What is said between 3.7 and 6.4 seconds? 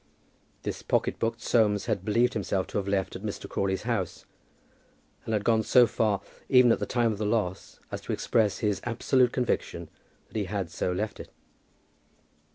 house, and had gone so far,